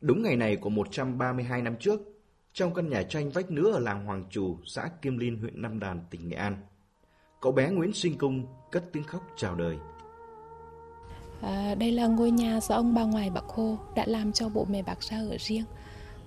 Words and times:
Đúng 0.00 0.22
ngày 0.22 0.36
này 0.36 0.56
của 0.56 0.70
132 0.70 1.62
năm 1.62 1.76
trước, 1.80 2.00
trong 2.52 2.74
căn 2.74 2.88
nhà 2.88 3.02
tranh 3.02 3.30
vách 3.30 3.50
nứa 3.50 3.72
ở 3.72 3.78
làng 3.78 4.04
Hoàng 4.04 4.24
Trù, 4.30 4.56
xã 4.66 4.88
Kim 5.02 5.18
Liên, 5.18 5.38
huyện 5.38 5.62
Nam 5.62 5.80
Đàn, 5.80 6.00
tỉnh 6.10 6.28
Nghệ 6.28 6.36
An, 6.36 6.56
cậu 7.40 7.52
bé 7.52 7.70
Nguyễn 7.70 7.92
Sinh 7.92 8.18
Cung 8.18 8.46
cất 8.70 8.84
tiếng 8.92 9.04
khóc 9.04 9.22
chào 9.36 9.54
đời. 9.54 9.76
À, 11.42 11.74
đây 11.74 11.92
là 11.92 12.06
ngôi 12.06 12.30
nhà 12.30 12.60
do 12.60 12.74
ông 12.74 12.94
bà 12.94 13.02
ngoại 13.02 13.30
Bác 13.30 13.44
Hồ 13.44 13.78
đã 13.94 14.04
làm 14.06 14.32
cho 14.32 14.48
bộ 14.48 14.66
mẹ 14.70 14.82
bác 14.82 15.02
ra 15.02 15.16
ở 15.16 15.36
riêng. 15.38 15.64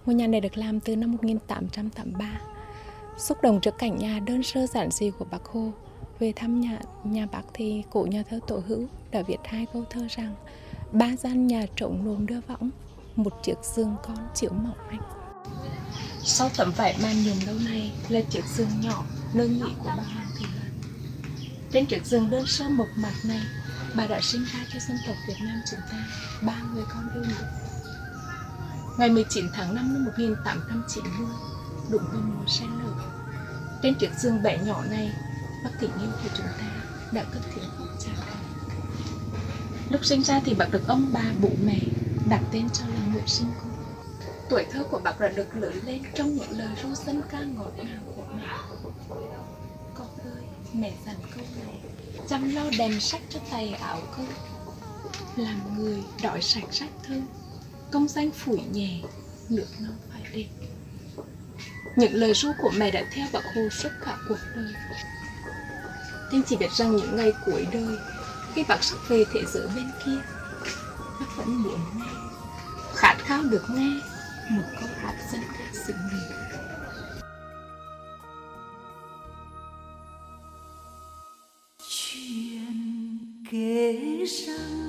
Ngôi 0.05 0.15
nhà 0.15 0.27
này 0.27 0.41
được 0.41 0.57
làm 0.57 0.79
từ 0.79 0.95
năm 0.95 1.11
1883. 1.11 2.41
Xúc 3.17 3.37
động 3.41 3.59
trước 3.61 3.77
cảnh 3.77 3.97
nhà 3.99 4.19
đơn 4.19 4.43
sơ 4.43 4.67
giản 4.67 4.91
dị 4.91 5.11
của 5.19 5.25
Bác 5.31 5.45
Hồ, 5.45 5.71
về 6.19 6.33
thăm 6.35 6.61
nhà 6.61 6.79
nhà 7.03 7.27
bác 7.31 7.43
thì 7.53 7.83
cụ 7.89 8.03
nhà 8.03 8.23
thơ 8.29 8.39
Tổ 8.47 8.61
Hữu 8.67 8.87
đã 9.11 9.21
viết 9.21 9.37
hai 9.43 9.65
câu 9.73 9.83
thơ 9.89 10.07
rằng 10.09 10.35
ba 10.91 11.15
gian 11.15 11.47
nhà 11.47 11.65
trộm 11.75 12.05
lùm 12.05 12.25
đưa 12.25 12.39
võng, 12.47 12.69
một 13.23 13.43
chiếc 13.43 13.57
giường 13.75 13.95
con 14.03 14.17
chiếu 14.35 14.51
mỏng 14.51 14.77
anh 14.89 15.01
Sau 16.23 16.49
tấm 16.57 16.71
vải 16.77 16.97
màn 17.03 17.23
nhường 17.23 17.43
lâu 17.47 17.55
nay 17.65 17.91
là 18.09 18.21
chiếc 18.29 18.45
giường 18.45 18.81
nhỏ 18.81 19.03
nơi 19.33 19.49
nghỉ 19.49 19.73
của 19.79 19.89
bà 19.97 20.03
Hoàng 20.03 20.31
Thị 20.37 20.45
lan 20.55 20.71
Trên 21.71 21.85
chiếc 21.85 22.05
giường 22.05 22.29
đơn 22.29 22.45
sơ 22.47 22.69
mộc 22.69 22.87
mạc 22.95 23.13
này, 23.25 23.41
bà 23.95 24.07
đã 24.07 24.19
sinh 24.21 24.43
ra 24.53 24.59
cho 24.73 24.79
dân 24.79 24.97
tộc 25.07 25.15
Việt 25.27 25.37
Nam 25.41 25.61
chúng 25.71 25.79
ta 25.91 26.07
ba 26.41 26.55
người 26.73 26.83
con 26.93 27.09
yêu 27.13 27.23
nước. 27.23 27.45
Ngày 28.97 29.09
19 29.09 29.45
tháng 29.53 29.75
5 29.75 29.93
năm 29.93 30.05
1890, 30.05 31.27
đụng 31.91 32.03
vào 32.11 32.21
mùa 32.21 32.45
sen 32.47 32.69
nở. 32.79 33.03
Trên 33.83 33.95
chiếc 33.95 34.11
giường 34.19 34.43
bé 34.43 34.57
nhỏ 34.65 34.83
này, 34.89 35.11
bác 35.63 35.69
tình 35.79 35.91
yêu 36.01 36.11
của 36.23 36.29
chúng 36.37 36.47
ta 36.59 36.67
đã 37.11 37.23
cất 37.23 37.41
tiếng 37.55 37.69
khóc 37.77 37.87
chào 37.99 38.13
đời. 38.27 38.35
Lúc 39.89 40.05
sinh 40.05 40.23
ra 40.23 40.41
thì 40.45 40.53
bác 40.53 40.71
được 40.71 40.87
ông 40.87 41.09
bà 41.13 41.23
bố 41.41 41.49
mẹ 41.65 41.79
đặt 42.29 42.41
tên 42.51 42.69
cho 42.73 42.85
là 42.85 42.99
Nguyễn 43.11 43.27
Sinh 43.27 43.51
Cung. 43.61 43.71
Tuổi 44.49 44.65
thơ 44.71 44.83
của 44.91 44.99
bác 44.99 45.19
đã 45.19 45.27
được 45.27 45.55
lớn 45.55 45.79
lên 45.85 46.03
trong 46.15 46.35
những 46.35 46.59
lời 46.59 46.67
ru 46.83 46.95
dân 47.05 47.21
ca 47.31 47.39
ngọt 47.39 47.71
ngào 47.77 48.01
của 48.15 48.23
mẹ. 48.35 48.47
Con 49.95 50.07
ơi, 50.23 50.43
mẹ 50.73 50.93
dặn 51.05 51.15
câu 51.35 51.45
này, 51.65 51.79
chăm 52.29 52.55
lo 52.55 52.63
đèn 52.77 52.99
sách 52.99 53.21
cho 53.29 53.39
tay 53.51 53.73
áo 53.81 54.01
câu. 54.17 54.25
Làm 55.35 55.77
người 55.77 56.03
đòi 56.23 56.41
sạch 56.41 56.63
sách 56.71 56.89
thơm, 57.07 57.27
công 57.91 58.07
danh 58.07 58.31
phủi 58.31 58.61
nhẹ, 58.71 59.01
nước 59.49 59.67
non 59.79 59.95
phải 60.11 60.21
đẹp. 60.33 60.47
Những 61.95 62.13
lời 62.13 62.33
ru 62.33 62.51
của 62.61 62.71
mẹ 62.77 62.91
đã 62.91 63.03
theo 63.13 63.27
bác 63.33 63.43
Hồ 63.55 63.61
suốt 63.71 63.89
cả 64.05 64.17
cuộc 64.29 64.39
đời. 64.55 64.73
Nhưng 66.31 66.43
chỉ 66.43 66.55
biết 66.57 66.71
rằng 66.71 66.95
những 66.95 67.15
ngày 67.15 67.31
cuối 67.45 67.67
đời, 67.71 67.97
khi 68.53 68.63
bác 68.67 68.83
sắp 68.83 68.97
về 69.07 69.23
thế 69.33 69.41
giới 69.53 69.67
bên 69.75 69.91
kia, 70.05 70.17
bác 71.19 71.25
vẫn 71.37 71.63
muốn 71.63 71.79
nghe, 71.95 72.18
khát 73.29 73.35
khao 73.35 73.43
được 73.49 73.63
nghe 73.75 74.01
một 74.49 74.63
câu 74.79 74.89
hát 74.95 75.15
dân 75.31 75.41
ca 75.57 75.65
sự 75.73 75.93
mình. 76.11 76.37
chuyện 81.79 83.19
kể 83.51 84.25
rằng 84.25 84.88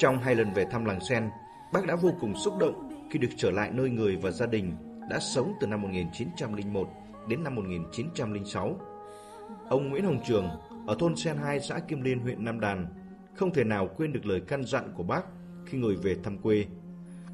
Trong 0.00 0.18
hai 0.18 0.34
lần 0.34 0.52
về 0.52 0.64
thăm 0.64 0.84
làng 0.84 1.00
Sen, 1.00 1.30
bác 1.72 1.86
đã 1.86 1.96
vô 1.96 2.10
cùng 2.20 2.34
xúc 2.36 2.58
động 2.58 3.08
khi 3.10 3.18
được 3.18 3.28
trở 3.36 3.50
lại 3.50 3.70
nơi 3.72 3.90
người 3.90 4.16
và 4.16 4.30
gia 4.30 4.46
đình 4.46 4.72
đã 5.10 5.18
sống 5.18 5.52
từ 5.60 5.66
năm 5.66 5.82
1901 5.82 6.88
đến 7.28 7.44
năm 7.44 7.54
1906. 7.54 8.76
Ông 9.68 9.88
Nguyễn 9.88 10.04
Hồng 10.04 10.20
Trường 10.26 10.48
ở 10.86 10.96
thôn 10.98 11.16
Sen 11.16 11.36
2 11.36 11.60
xã 11.60 11.78
Kim 11.78 12.02
Liên 12.02 12.20
huyện 12.20 12.44
Nam 12.44 12.60
Đàn 12.60 12.86
không 13.34 13.52
thể 13.52 13.64
nào 13.64 13.88
quên 13.96 14.12
được 14.12 14.26
lời 14.26 14.40
căn 14.48 14.64
dặn 14.64 14.92
của 14.96 15.02
bác 15.02 15.22
khi 15.66 15.78
người 15.78 15.96
về 15.96 16.16
thăm 16.24 16.38
quê. 16.38 16.66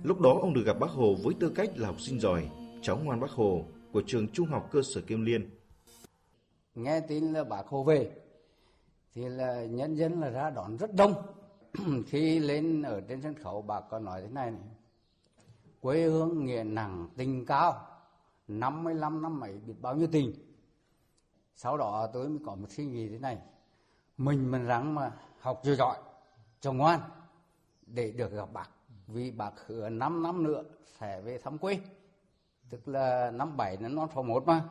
Lúc 0.03 0.21
đó 0.21 0.39
ông 0.41 0.55
được 0.55 0.63
gặp 0.67 0.79
bác 0.81 0.91
Hồ 0.91 1.15
với 1.25 1.35
tư 1.41 1.53
cách 1.55 1.71
là 1.77 1.87
học 1.87 2.01
sinh 2.01 2.21
giỏi, 2.21 2.49
cháu 2.83 2.99
ngoan 3.05 3.21
bác 3.21 3.31
Hồ 3.31 3.65
của 3.93 4.03
trường 4.07 4.29
trung 4.29 4.47
học 4.47 4.69
cơ 4.73 4.83
sở 4.83 5.01
Kim 5.01 5.25
Liên. 5.25 5.51
nghe 6.75 7.01
tin 7.01 7.33
là 7.33 7.45
bác 7.45 7.67
Hồ 7.67 7.85
về 7.85 8.11
thì 9.15 9.29
là 9.29 9.65
nhân 9.65 9.95
dân 9.97 10.21
là 10.21 10.31
ra 10.31 10.51
đón 10.51 10.77
rất 10.77 10.95
đông 10.95 11.15
khi 12.07 12.39
lên 12.39 12.83
ở 12.83 13.01
trên 13.09 13.23
sân 13.23 13.35
khấu 13.35 13.63
bà 13.63 13.81
có 13.81 13.99
nói 13.99 14.23
thế 14.23 14.29
này, 14.29 14.51
này. 14.51 14.61
Quê 15.81 16.03
hương 16.03 16.45
nghĩa 16.45 16.63
nặng 16.63 17.09
tình 17.17 17.47
cao 17.47 17.87
55 18.49 19.23
năm 19.23 19.41
ấy 19.41 19.59
biết 19.67 19.75
bao 19.81 19.97
nhiêu 19.97 20.09
tình. 20.13 20.33
Sau 21.55 21.77
đó 21.77 22.11
tôi 22.13 22.29
mới 22.29 22.39
có 22.47 22.55
một 22.55 22.67
suy 22.71 22.85
nghĩ 22.87 23.09
thế 23.09 23.19
này. 23.19 23.39
Mình 24.19 24.51
mình 24.51 24.65
ráng 24.65 24.95
mà 24.95 25.13
học 25.39 25.61
cho 25.65 25.75
giỏi 25.75 25.97
cho 26.61 26.73
ngoan 26.73 27.01
để 27.87 28.13
được 28.13 28.33
gặp 28.33 28.53
bác. 28.53 28.71
Vì 29.07 29.31
bác 29.31 29.67
hứa 29.67 29.89
5 29.89 30.23
năm 30.23 30.43
nữa 30.43 30.65
sẽ 31.01 31.21
về 31.21 31.39
thăm 31.39 31.59
quê. 31.59 31.81
Tức 32.71 32.89
là 32.89 33.31
năm 33.31 33.57
bảy 33.57 33.77
nó 33.77 33.89
non 33.89 34.09
phòng 34.15 34.27
một 34.27 34.47
mà. 34.47 34.65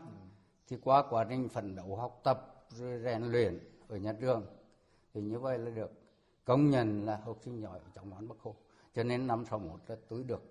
Thì 0.68 0.78
qua 0.84 1.04
quá 1.10 1.26
trình 1.30 1.50
phấn 1.50 1.76
đấu 1.76 1.96
học 1.96 2.20
tập 2.24 2.66
rồi 2.70 3.00
rèn 3.04 3.24
luyện 3.24 3.60
ở 3.88 3.98
nhà 3.98 4.14
trường. 4.22 4.46
Thì 5.14 5.22
như 5.22 5.40
vậy 5.40 5.58
là 5.58 5.72
được 5.72 6.05
công 6.46 6.70
nhận 6.70 7.06
là 7.06 7.22
học 7.26 7.38
sinh 7.46 7.62
giỏi 7.62 7.80
trong 7.94 8.10
món 8.10 8.28
Bắc 8.28 8.36
Hồ. 8.44 8.56
Cho 8.96 9.04
nên 9.04 9.28
năm 9.28 9.46
sáu 9.46 9.60
một 9.60 9.80
là 9.88 9.96
tôi 10.08 10.24
được 10.24 10.42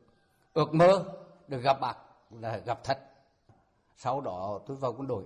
ước 0.53 0.75
mơ 0.75 1.05
được 1.49 1.59
gặp 1.59 1.81
bác 1.81 1.97
là 2.31 2.59
gặp 2.59 2.81
thật. 2.85 2.99
Sau 3.97 4.21
đó 4.21 4.61
tôi 4.67 4.77
vào 4.77 4.93
quân 4.93 5.07
đội. 5.07 5.25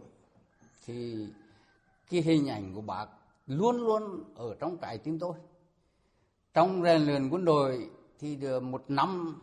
Thì 0.84 1.28
cái 2.10 2.20
hình 2.20 2.48
ảnh 2.48 2.74
của 2.74 2.80
bác 2.80 3.06
luôn 3.46 3.76
luôn 3.76 4.24
ở 4.36 4.56
trong 4.60 4.76
trái 4.76 4.98
tim 4.98 5.18
tôi. 5.18 5.34
Trong 6.54 6.82
rèn 6.82 7.02
luyện 7.02 7.28
quân 7.30 7.44
đội 7.44 7.90
thì 8.18 8.36
được 8.36 8.62
một 8.62 8.84
năm 8.88 9.42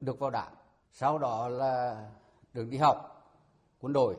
được 0.00 0.18
vào 0.18 0.30
đảng. 0.30 0.54
Sau 0.92 1.18
đó 1.18 1.48
là 1.48 2.08
được 2.52 2.64
đi 2.70 2.78
học 2.78 3.32
quân 3.80 3.92
đội. 3.92 4.16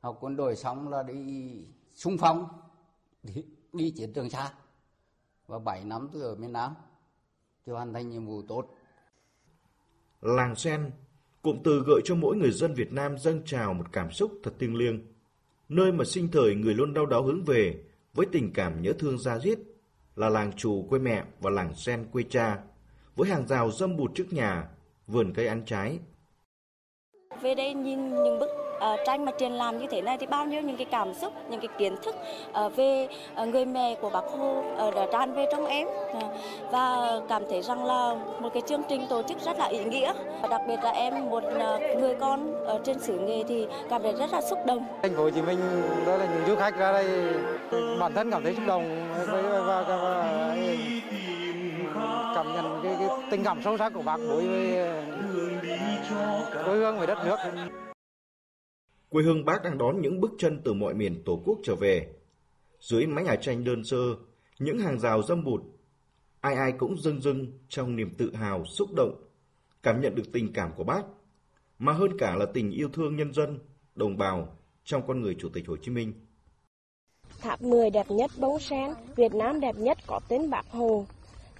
Học 0.00 0.18
quân 0.20 0.36
đội 0.36 0.56
xong 0.56 0.88
là 0.88 1.02
đi 1.02 1.66
xung 1.94 2.16
phong 2.18 2.48
đi, 3.22 3.44
đi 3.72 3.90
chiến 3.90 4.12
trường 4.12 4.30
xa 4.30 4.52
và 5.50 5.58
7 5.58 5.84
năm 5.84 6.08
tôi 6.12 6.22
ở 6.22 6.34
miền 6.34 6.52
Nam 6.52 6.74
thì 7.66 7.72
hoàn 7.72 7.92
thành 7.92 8.08
nhiệm 8.08 8.26
vụ 8.26 8.42
tốt 8.48 8.66
Làng 10.20 10.54
Sen, 10.54 10.90
cụm 11.42 11.58
từ 11.64 11.82
gợi 11.86 12.00
cho 12.04 12.14
mỗi 12.14 12.36
người 12.36 12.50
dân 12.50 12.74
Việt 12.74 12.92
Nam 12.92 13.18
dâng 13.18 13.42
trào 13.44 13.74
một 13.74 13.84
cảm 13.92 14.10
xúc 14.10 14.32
thật 14.42 14.52
thiêng 14.58 14.76
liêng. 14.76 15.00
Nơi 15.68 15.92
mà 15.92 16.04
sinh 16.04 16.28
thời 16.32 16.54
người 16.54 16.74
luôn 16.74 16.94
đau 16.94 17.06
đáu 17.06 17.22
hướng 17.22 17.44
về 17.44 17.84
với 18.14 18.26
tình 18.32 18.52
cảm 18.52 18.82
nhớ 18.82 18.92
thương 18.98 19.18
da 19.18 19.38
diết 19.38 19.58
là 20.16 20.28
làng 20.28 20.52
trù 20.52 20.86
quê 20.88 20.98
mẹ 20.98 21.24
và 21.40 21.50
làng 21.50 21.74
Sen 21.74 22.06
quê 22.12 22.22
cha, 22.30 22.58
với 23.16 23.30
hàng 23.30 23.46
rào 23.46 23.70
dâm 23.70 23.96
bụt 23.96 24.10
trước 24.14 24.32
nhà, 24.32 24.68
vườn 25.06 25.32
cây 25.34 25.46
ăn 25.46 25.62
trái. 25.66 25.98
về 27.42 27.54
đây 27.54 27.74
nhìn 27.74 28.08
những 28.10 28.38
bức 28.38 28.59
Ờ, 28.80 28.96
tranh 29.06 29.24
mà 29.24 29.32
triển 29.32 29.52
lãm 29.52 29.78
như 29.78 29.86
thế 29.90 30.02
này 30.02 30.18
thì 30.18 30.26
bao 30.26 30.46
nhiêu 30.46 30.62
những 30.62 30.76
cái 30.76 30.86
cảm 30.90 31.14
xúc 31.14 31.32
những 31.50 31.60
cái 31.60 31.68
kiến 31.78 31.96
thức 32.02 32.16
ờ, 32.52 32.68
về 32.68 33.08
ờ, 33.34 33.46
người 33.46 33.64
mẹ 33.64 33.94
của 33.94 34.10
bác 34.10 34.24
Hồ 34.24 34.62
đã 34.94 35.06
tràn 35.12 35.32
về 35.32 35.46
trong 35.52 35.66
em. 35.66 35.88
Và 36.70 37.12
cảm 37.28 37.42
thấy 37.50 37.62
rằng 37.62 37.84
là 37.84 38.14
một 38.40 38.48
cái 38.54 38.62
chương 38.66 38.82
trình 38.88 39.06
tổ 39.08 39.22
chức 39.22 39.38
rất 39.40 39.58
là 39.58 39.66
ý 39.66 39.84
nghĩa. 39.84 40.12
Và 40.42 40.48
đặc 40.48 40.60
biệt 40.68 40.76
là 40.82 40.90
em 40.90 41.30
một 41.30 41.44
người 42.00 42.14
con 42.20 42.64
ở 42.64 42.80
trên 42.84 42.98
xứ 42.98 43.18
nghề 43.18 43.44
thì 43.48 43.66
cảm 43.90 44.02
thấy 44.02 44.12
rất 44.12 44.32
là 44.32 44.40
xúc 44.40 44.58
động. 44.66 44.84
Thành 45.02 45.16
phố 45.16 45.22
Hồ 45.22 45.30
Chí 45.30 45.42
Minh 45.42 45.58
đó 46.06 46.16
là 46.16 46.24
những 46.24 46.46
du 46.46 46.56
khách 46.56 46.76
ra 46.76 46.92
đây 46.92 47.06
bản 48.00 48.14
thân 48.14 48.30
cảm 48.30 48.44
thấy 48.44 48.54
xúc 48.54 48.64
động 48.66 49.06
với 49.26 49.42
và, 49.42 49.60
và, 49.60 49.82
và, 49.82 49.96
và 49.96 50.54
cảm 52.34 52.52
nhận 52.54 52.80
cái, 52.82 52.92
cái 52.98 53.08
tình 53.30 53.44
cảm 53.44 53.62
sâu 53.64 53.78
sắc 53.78 53.92
của 53.94 54.02
bác 54.02 54.16
đối 54.28 54.46
với 54.46 54.92
quê 56.64 56.74
hương 56.74 56.98
với 56.98 57.06
đất 57.06 57.18
nước. 57.24 57.36
Quê 59.10 59.22
hương 59.24 59.44
bác 59.44 59.62
đang 59.62 59.78
đón 59.78 60.00
những 60.00 60.20
bước 60.20 60.30
chân 60.38 60.60
từ 60.64 60.72
mọi 60.72 60.94
miền 60.94 61.22
Tổ 61.24 61.42
quốc 61.44 61.58
trở 61.62 61.74
về. 61.74 62.08
Dưới 62.80 63.06
mái 63.06 63.24
nhà 63.24 63.36
tranh 63.36 63.64
đơn 63.64 63.84
sơ, 63.84 63.96
những 64.58 64.78
hàng 64.78 64.98
rào 64.98 65.22
dâm 65.22 65.44
bụt, 65.44 65.60
ai 66.40 66.54
ai 66.54 66.72
cũng 66.72 66.98
dưng 66.98 67.20
dưng 67.20 67.46
trong 67.68 67.96
niềm 67.96 68.14
tự 68.18 68.34
hào, 68.34 68.64
xúc 68.64 68.88
động, 68.96 69.14
cảm 69.82 70.00
nhận 70.00 70.14
được 70.14 70.32
tình 70.32 70.52
cảm 70.52 70.72
của 70.76 70.84
bác, 70.84 71.02
mà 71.78 71.92
hơn 71.92 72.18
cả 72.18 72.36
là 72.36 72.46
tình 72.54 72.70
yêu 72.70 72.88
thương 72.92 73.16
nhân 73.16 73.32
dân, 73.32 73.58
đồng 73.94 74.16
bào 74.16 74.56
trong 74.84 75.06
con 75.06 75.22
người 75.22 75.36
Chủ 75.40 75.48
tịch 75.48 75.68
Hồ 75.68 75.76
Chí 75.82 75.90
Minh. 75.90 76.12
Tháp 77.40 77.62
10 77.62 77.90
đẹp 77.90 78.10
nhất 78.10 78.30
bông 78.38 78.58
sen, 78.58 78.90
Việt 79.16 79.34
Nam 79.34 79.60
đẹp 79.60 79.76
nhất 79.78 79.98
có 80.06 80.20
tên 80.28 80.50
Bác 80.50 80.70
Hồ. 80.70 81.06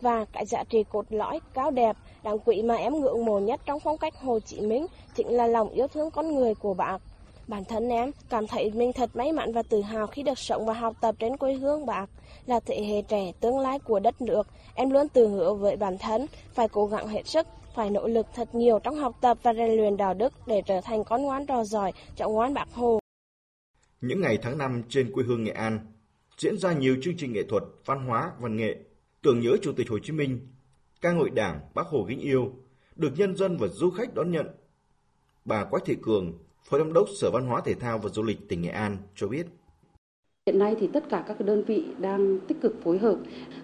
Và 0.01 0.25
cái 0.25 0.47
giá 0.47 0.65
trị 0.65 0.85
cốt 0.91 1.05
lõi 1.11 1.41
cao 1.55 1.71
đẹp, 1.71 1.97
đáng 2.23 2.39
quý 2.45 2.63
mà 2.63 2.75
em 2.75 3.01
ngưỡng 3.01 3.25
mộ 3.25 3.41
nhất 3.41 3.61
trong 3.67 3.81
phong 3.81 3.99
cách 3.99 4.15
Hồ 4.17 4.41
Chí 4.41 4.61
Minh 4.61 4.87
chính 5.15 5.29
là 5.29 5.47
lòng 5.47 5.71
yêu 5.71 5.87
thương 5.87 6.11
con 6.11 6.35
người 6.35 6.55
của 6.55 6.75
bác. 6.75 6.99
Bản 7.51 7.65
thân 7.65 7.89
em 7.89 8.11
cảm 8.29 8.47
thấy 8.47 8.71
mình 8.71 8.93
thật 8.93 9.17
may 9.17 9.33
mắn 9.33 9.53
và 9.53 9.63
tự 9.63 9.81
hào 9.81 10.07
khi 10.07 10.23
được 10.23 10.39
sống 10.39 10.67
và 10.67 10.73
học 10.73 10.97
tập 11.01 11.15
trên 11.19 11.37
quê 11.37 11.55
hương 11.55 11.87
bác. 11.87 12.07
Là 12.47 12.61
thế 12.61 12.85
hệ 12.85 13.03
trẻ 13.03 13.33
tương 13.41 13.59
lai 13.59 13.79
của 13.79 14.01
đất 14.01 14.23
nước, 14.23 14.47
em 14.75 14.91
luôn 14.91 15.09
tự 15.09 15.29
hứa 15.29 15.55
với 15.55 15.77
bản 15.77 15.99
thân 15.99 16.27
phải 16.55 16.69
cố 16.69 16.87
gắng 16.87 17.09
hết 17.09 17.27
sức, 17.27 17.47
phải 17.75 17.91
nỗ 17.91 18.07
lực 18.07 18.27
thật 18.35 18.55
nhiều 18.55 18.79
trong 18.79 18.97
học 18.97 19.17
tập 19.21 19.39
và 19.43 19.55
rèn 19.55 19.71
luyện 19.71 19.97
đạo 19.97 20.15
đức 20.15 20.33
để 20.47 20.63
trở 20.67 20.81
thành 20.81 21.05
con 21.05 21.23
ngoan 21.23 21.47
trò 21.47 21.65
giỏi, 21.65 21.93
trọng 22.17 22.33
ngoan 22.33 22.55
bác 22.55 22.73
Hồ. 22.73 22.99
Những 24.01 24.21
ngày 24.21 24.39
tháng 24.43 24.59
năm 24.59 24.83
trên 24.89 25.13
quê 25.13 25.25
hương 25.25 25.45
Nghệ 25.45 25.53
An, 25.53 25.79
diễn 26.39 26.59
ra 26.59 26.73
nhiều 26.73 26.97
chương 27.03 27.17
trình 27.17 27.33
nghệ 27.33 27.43
thuật, 27.49 27.63
văn 27.85 28.07
hóa, 28.07 28.33
văn 28.41 28.57
nghệ, 28.57 28.77
tưởng 29.23 29.41
nhớ 29.41 29.57
Chủ 29.63 29.73
tịch 29.73 29.89
Hồ 29.91 29.99
Chí 30.03 30.13
Minh, 30.13 30.49
ca 31.01 31.13
ngợi 31.13 31.31
Đảng, 31.31 31.61
Bác 31.75 31.87
Hồ 31.87 32.05
kính 32.09 32.21
yêu, 32.21 32.53
được 32.97 33.13
nhân 33.17 33.37
dân 33.37 33.57
và 33.57 33.69
du 33.69 33.91
khách 33.91 34.15
đón 34.15 34.31
nhận. 34.31 34.47
Bà 35.45 35.65
Quách 35.65 35.85
Thị 35.85 35.97
Cường, 36.03 36.39
Phó 36.71 36.79
Giám 36.79 36.93
đốc 36.93 37.09
Sở 37.21 37.31
Văn 37.31 37.47
hóa 37.47 37.61
Thể 37.65 37.75
thao 37.75 37.99
và 37.99 38.09
Du 38.09 38.23
lịch 38.23 38.49
tỉnh 38.49 38.63
Nghệ 38.63 38.69
An 38.69 38.97
cho 39.17 39.29
biết. 39.29 39.47
Hiện 40.47 40.59
nay 40.59 40.77
thì 40.81 40.87
tất 40.87 41.09
cả 41.09 41.25
các 41.29 41.41
đơn 41.41 41.65
vị 41.65 41.85
đang 41.99 42.39
tích 42.49 42.61
cực 42.61 42.83
phối 42.83 42.99
hợp, 42.99 43.17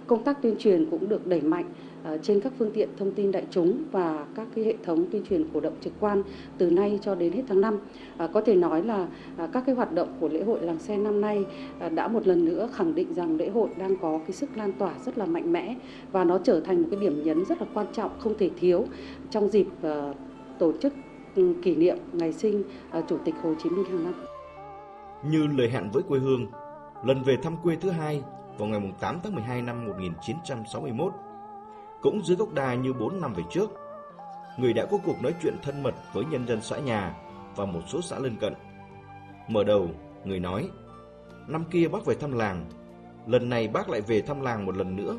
công 0.06 0.24
tác 0.24 0.42
tuyên 0.42 0.56
truyền 0.58 0.90
cũng 0.90 1.08
được 1.08 1.26
đẩy 1.26 1.40
mạnh 1.40 1.72
ờ, 2.04 2.18
trên 2.18 2.40
các 2.40 2.52
phương 2.58 2.70
tiện 2.74 2.88
thông 2.98 3.12
tin 3.12 3.32
đại 3.32 3.44
chúng 3.50 3.82
và 3.92 4.26
các 4.34 4.48
cái 4.54 4.64
hệ 4.64 4.74
thống 4.84 5.06
tuyên 5.10 5.24
truyền 5.28 5.44
cổ 5.54 5.60
động 5.60 5.76
trực 5.80 5.92
quan 6.00 6.22
từ 6.58 6.70
nay 6.70 6.98
cho 7.02 7.14
đến 7.14 7.32
hết 7.32 7.42
tháng 7.48 7.60
5. 7.60 7.74
À, 7.74 7.80
ờ, 8.16 8.28
có 8.32 8.40
thể 8.40 8.54
nói 8.54 8.84
là 8.84 9.08
à, 9.36 9.48
các 9.52 9.62
cái 9.66 9.74
hoạt 9.74 9.92
động 9.92 10.16
của 10.20 10.28
lễ 10.28 10.42
hội 10.42 10.60
làng 10.62 10.78
sen 10.78 11.04
năm 11.04 11.20
nay 11.20 11.44
à, 11.78 11.88
đã 11.88 12.08
một 12.08 12.26
lần 12.26 12.44
nữa 12.44 12.68
khẳng 12.74 12.94
định 12.94 13.14
rằng 13.14 13.36
lễ 13.36 13.48
hội 13.48 13.68
đang 13.78 13.96
có 13.96 14.18
cái 14.18 14.32
sức 14.32 14.56
lan 14.56 14.72
tỏa 14.72 14.94
rất 15.04 15.18
là 15.18 15.26
mạnh 15.26 15.52
mẽ 15.52 15.76
và 16.12 16.24
nó 16.24 16.38
trở 16.38 16.60
thành 16.60 16.82
một 16.82 16.88
cái 16.90 17.00
điểm 17.00 17.22
nhấn 17.24 17.44
rất 17.44 17.62
là 17.62 17.66
quan 17.74 17.86
trọng 17.92 18.10
không 18.18 18.38
thể 18.38 18.50
thiếu 18.60 18.84
trong 19.30 19.48
dịp 19.48 19.66
tổ 20.58 20.72
chức 20.82 20.92
kỷ 21.62 21.76
niệm 21.76 21.96
ngày 22.12 22.32
sinh 22.32 22.62
à, 22.90 23.00
Chủ 23.08 23.18
tịch 23.24 23.34
Hồ 23.42 23.54
Chí 23.62 23.70
Minh 23.70 23.84
hàng 23.84 24.04
năm. 24.04 24.14
Như 25.30 25.46
lời 25.46 25.70
hẹn 25.70 25.90
với 25.92 26.02
quê 26.02 26.18
hương, 26.18 26.46
lần 27.04 27.22
về 27.22 27.36
thăm 27.42 27.56
quê 27.62 27.76
thứ 27.76 27.90
hai 27.90 28.22
vào 28.58 28.68
ngày 28.68 28.92
8 29.00 29.20
tháng 29.24 29.34
12 29.34 29.62
năm 29.62 29.86
1961. 29.86 31.12
Cũng 32.02 32.22
dưới 32.24 32.36
gốc 32.36 32.54
đa 32.54 32.74
như 32.74 32.92
4 32.92 33.20
năm 33.20 33.32
về 33.34 33.42
trước, 33.50 33.70
người 34.58 34.72
đã 34.72 34.86
có 34.90 34.98
cuộc 35.04 35.22
nói 35.22 35.34
chuyện 35.42 35.54
thân 35.62 35.82
mật 35.82 35.94
với 36.12 36.24
nhân 36.24 36.46
dân 36.46 36.62
xã 36.62 36.78
nhà 36.78 37.16
và 37.56 37.64
một 37.64 37.80
số 37.86 38.00
xã 38.02 38.18
lân 38.18 38.36
cận. 38.36 38.54
Mở 39.48 39.64
đầu, 39.64 39.88
người 40.24 40.40
nói, 40.40 40.68
năm 41.48 41.64
kia 41.70 41.88
bác 41.88 42.06
về 42.06 42.14
thăm 42.14 42.32
làng, 42.32 42.64
lần 43.26 43.48
này 43.48 43.68
bác 43.68 43.88
lại 43.88 44.00
về 44.00 44.20
thăm 44.20 44.40
làng 44.40 44.66
một 44.66 44.76
lần 44.76 44.96
nữa. 44.96 45.18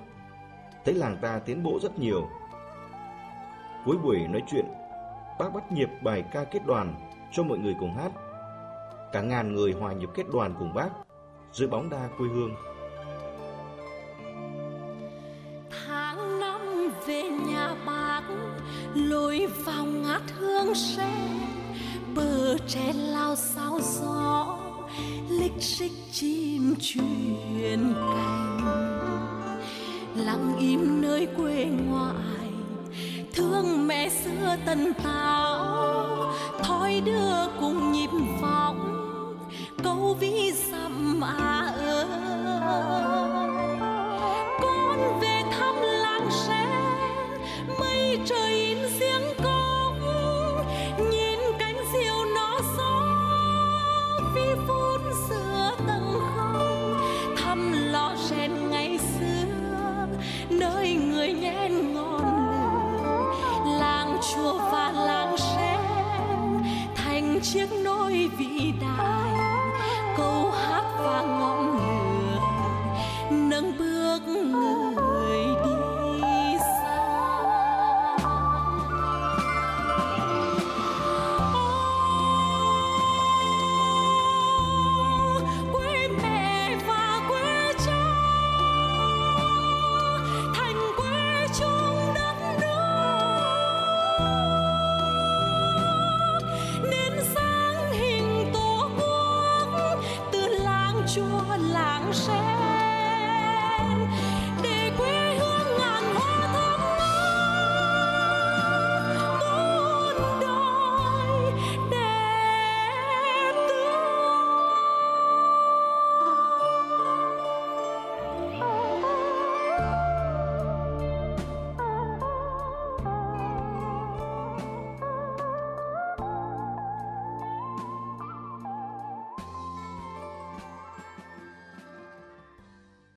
Thấy 0.85 0.93
làng 0.93 1.17
ta 1.21 1.39
tiến 1.39 1.63
bộ 1.63 1.79
rất 1.81 1.99
nhiều. 1.99 2.27
Cuối 3.85 3.97
buổi 4.03 4.19
nói 4.27 4.41
chuyện, 4.47 4.65
bác 5.39 5.54
bắt 5.54 5.72
nhịp 5.72 5.89
bài 6.01 6.24
ca 6.31 6.44
kết 6.44 6.60
đoàn 6.66 6.95
cho 7.31 7.44
mọi 7.44 7.57
người 7.57 7.75
cùng 7.80 7.95
hát. 7.95 8.12
Cả 9.12 9.22
ngàn 9.22 9.56
người 9.56 9.72
hòa 9.72 9.94
nhịp 9.94 10.10
kết 10.16 10.24
đoàn 10.34 10.56
cùng 10.60 10.74
bác, 10.74 10.89
dưới 11.51 11.68
bóng 11.68 11.89
đa 11.89 12.10
quê 12.18 12.28
hương. 12.28 12.56
tháng 15.86 16.39
năm 16.39 16.92
về 17.07 17.24
nhà 17.24 17.75
bác, 17.86 18.22
lối 18.95 19.48
vào 19.66 19.86
ngát 19.86 20.22
hương 20.38 20.75
sen 20.75 21.39
bờ 22.16 22.57
tre 22.68 22.94
lao 22.94 23.36
sao 23.36 23.80
gió, 23.81 24.57
lịch 25.30 25.62
xích 25.62 25.92
chim 26.12 26.75
truyền 26.80 27.94
cánh 27.95 28.57
lặng 30.16 30.56
im 30.60 31.01
nơi 31.01 31.28
quê 31.38 31.66
ngoại 31.66 32.37
thương 33.57 33.88
mẹ 33.88 34.09
xưa 34.09 34.56
tần 34.65 34.94
tạo 35.04 36.33
thói 36.63 37.01
đưa 37.06 37.48
cùng 37.59 37.92
nhịp 37.92 38.09
vọng, 38.42 38.80
câu 39.83 40.18
ví 40.19 40.51
dặm 40.71 41.21
à 41.21 41.74
ơi 41.80 42.06
con 44.62 45.19
về 45.21 45.42
thăm 45.51 45.75
làng 45.81 46.30
sen, 46.31 46.69
mây 47.80 48.19
trời 48.25 48.66
sáng 101.17 102.11
hình 102.13 102.13
tổ 102.13 102.76